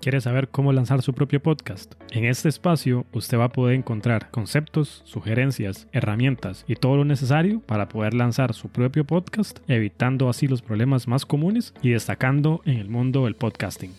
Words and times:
¿Quiere 0.00 0.22
saber 0.22 0.48
cómo 0.48 0.72
lanzar 0.72 1.02
su 1.02 1.12
propio 1.12 1.42
podcast? 1.42 1.92
En 2.10 2.24
este 2.24 2.48
espacio 2.48 3.04
usted 3.12 3.38
va 3.38 3.44
a 3.44 3.52
poder 3.52 3.74
encontrar 3.74 4.30
conceptos, 4.30 5.02
sugerencias, 5.04 5.88
herramientas 5.92 6.64
y 6.66 6.76
todo 6.76 6.96
lo 6.96 7.04
necesario 7.04 7.60
para 7.60 7.90
poder 7.90 8.14
lanzar 8.14 8.54
su 8.54 8.70
propio 8.70 9.04
podcast, 9.04 9.58
evitando 9.68 10.30
así 10.30 10.48
los 10.48 10.62
problemas 10.62 11.06
más 11.06 11.26
comunes 11.26 11.74
y 11.82 11.90
destacando 11.90 12.62
en 12.64 12.78
el 12.78 12.88
mundo 12.88 13.26
del 13.26 13.34
podcasting. 13.34 13.92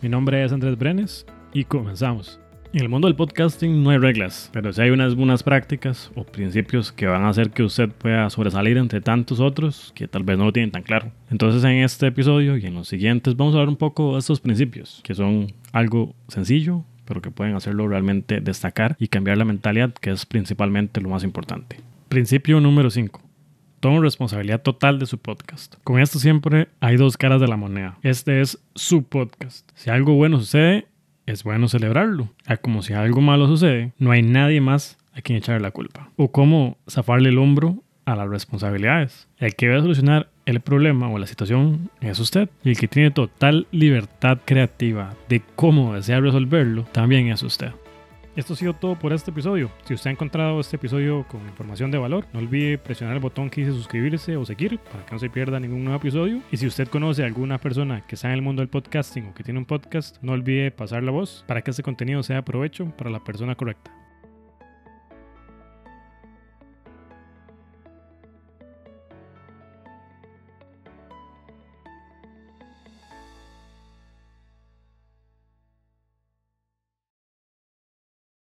Mi 0.00 0.08
nombre 0.08 0.42
es 0.42 0.52
Andrés 0.52 0.78
Brenes 0.78 1.26
y 1.52 1.64
comenzamos. 1.64 2.41
En 2.74 2.80
el 2.80 2.88
mundo 2.88 3.06
del 3.06 3.16
podcasting 3.16 3.82
no 3.82 3.90
hay 3.90 3.98
reglas, 3.98 4.48
pero 4.50 4.72
sí 4.72 4.80
hay 4.80 4.88
unas 4.88 5.14
buenas 5.14 5.42
prácticas 5.42 6.10
o 6.14 6.24
principios 6.24 6.90
que 6.90 7.04
van 7.04 7.24
a 7.24 7.28
hacer 7.28 7.50
que 7.50 7.62
usted 7.62 7.90
pueda 7.90 8.30
sobresalir 8.30 8.78
entre 8.78 9.02
tantos 9.02 9.40
otros 9.40 9.92
que 9.94 10.08
tal 10.08 10.22
vez 10.22 10.38
no 10.38 10.46
lo 10.46 10.54
tienen 10.54 10.70
tan 10.70 10.82
claro. 10.82 11.12
Entonces 11.30 11.62
en 11.64 11.82
este 11.82 12.06
episodio 12.06 12.56
y 12.56 12.64
en 12.64 12.72
los 12.72 12.88
siguientes 12.88 13.36
vamos 13.36 13.54
a 13.54 13.58
hablar 13.58 13.68
un 13.68 13.76
poco 13.76 14.14
de 14.14 14.20
estos 14.20 14.40
principios, 14.40 15.02
que 15.04 15.14
son 15.14 15.52
algo 15.72 16.14
sencillo, 16.28 16.82
pero 17.04 17.20
que 17.20 17.30
pueden 17.30 17.54
hacerlo 17.56 17.86
realmente 17.88 18.40
destacar 18.40 18.96
y 18.98 19.08
cambiar 19.08 19.36
la 19.36 19.44
mentalidad, 19.44 19.92
que 19.92 20.10
es 20.10 20.24
principalmente 20.24 21.02
lo 21.02 21.10
más 21.10 21.24
importante. 21.24 21.76
Principio 22.08 22.58
número 22.58 22.88
5. 22.88 23.20
Tome 23.80 24.00
responsabilidad 24.00 24.62
total 24.62 24.98
de 24.98 25.04
su 25.04 25.18
podcast. 25.18 25.74
Con 25.84 26.00
esto 26.00 26.18
siempre 26.18 26.68
hay 26.80 26.96
dos 26.96 27.18
caras 27.18 27.38
de 27.38 27.48
la 27.48 27.56
moneda. 27.58 27.98
Este 28.02 28.40
es 28.40 28.58
su 28.74 29.02
podcast. 29.02 29.68
Si 29.74 29.90
algo 29.90 30.14
bueno 30.14 30.38
sucede, 30.38 30.86
es 31.26 31.44
bueno 31.44 31.68
celebrarlo. 31.68 32.30
A 32.46 32.56
como 32.56 32.82
si 32.82 32.92
algo 32.92 33.20
malo 33.20 33.46
sucede, 33.46 33.92
no 33.98 34.10
hay 34.10 34.22
nadie 34.22 34.60
más 34.60 34.98
a 35.14 35.22
quien 35.22 35.38
echarle 35.38 35.60
la 35.60 35.70
culpa. 35.70 36.10
O 36.16 36.32
cómo 36.32 36.78
zafarle 36.88 37.28
el 37.28 37.38
hombro 37.38 37.82
a 38.04 38.16
las 38.16 38.28
responsabilidades. 38.28 39.28
El 39.38 39.54
que 39.54 39.68
va 39.68 39.76
a 39.76 39.80
solucionar 39.80 40.28
el 40.46 40.60
problema 40.60 41.08
o 41.08 41.18
la 41.18 41.26
situación 41.26 41.90
es 42.00 42.18
usted. 42.18 42.48
Y 42.64 42.70
el 42.70 42.78
que 42.78 42.88
tiene 42.88 43.10
total 43.10 43.66
libertad 43.70 44.38
creativa 44.44 45.14
de 45.28 45.42
cómo 45.56 45.94
desea 45.94 46.20
resolverlo 46.20 46.84
también 46.92 47.28
es 47.28 47.42
usted. 47.42 47.72
Esto 48.34 48.54
ha 48.54 48.56
sido 48.56 48.72
todo 48.72 48.98
por 48.98 49.12
este 49.12 49.30
episodio. 49.30 49.70
Si 49.84 49.92
usted 49.92 50.08
ha 50.08 50.12
encontrado 50.12 50.58
este 50.58 50.76
episodio 50.76 51.26
con 51.28 51.42
información 51.42 51.90
de 51.90 51.98
valor, 51.98 52.24
no 52.32 52.38
olvide 52.38 52.78
presionar 52.78 53.14
el 53.14 53.20
botón 53.20 53.50
que 53.50 53.60
dice 53.60 53.76
suscribirse 53.76 54.38
o 54.38 54.46
seguir 54.46 54.78
para 54.78 55.04
que 55.04 55.12
no 55.12 55.18
se 55.18 55.28
pierda 55.28 55.60
ningún 55.60 55.84
nuevo 55.84 55.98
episodio. 55.98 56.40
Y 56.50 56.56
si 56.56 56.66
usted 56.66 56.88
conoce 56.88 57.22
a 57.22 57.26
alguna 57.26 57.58
persona 57.58 58.06
que 58.06 58.14
está 58.14 58.28
en 58.28 58.34
el 58.34 58.42
mundo 58.42 58.62
del 58.62 58.70
podcasting 58.70 59.26
o 59.26 59.34
que 59.34 59.44
tiene 59.44 59.60
un 59.60 59.66
podcast, 59.66 60.16
no 60.22 60.32
olvide 60.32 60.70
pasar 60.70 61.02
la 61.02 61.10
voz 61.10 61.44
para 61.46 61.60
que 61.60 61.72
este 61.72 61.82
contenido 61.82 62.22
sea 62.22 62.36
de 62.36 62.42
provecho 62.42 62.86
para 62.96 63.10
la 63.10 63.22
persona 63.22 63.54
correcta. 63.54 64.01